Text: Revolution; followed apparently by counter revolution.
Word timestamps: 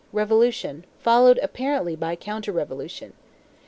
Revolution; 0.13 0.83
followed 0.97 1.37
apparently 1.43 1.95
by 1.95 2.15
counter 2.15 2.51
revolution. 2.51 3.13